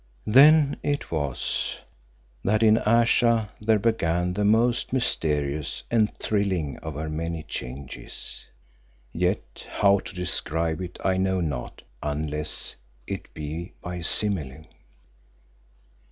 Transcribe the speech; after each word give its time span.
Then 0.25 0.77
it 0.81 1.11
was 1.11 1.77
that 2.43 2.63
in 2.63 2.79
Ayesha 2.79 3.51
there 3.61 3.77
began 3.77 4.33
the 4.33 4.43
most 4.43 4.91
mysterious 4.91 5.83
and 5.91 6.11
thrilling 6.17 6.79
of 6.79 6.95
her 6.95 7.07
many 7.07 7.43
changes. 7.43 8.45
Yet 9.13 9.67
how 9.69 9.99
to 9.99 10.15
describe 10.15 10.81
it 10.81 10.97
I 11.05 11.17
know 11.17 11.39
not 11.39 11.83
unless 12.01 12.73
it 13.05 13.31
be 13.35 13.73
by 13.83 14.01
simile. 14.01 14.65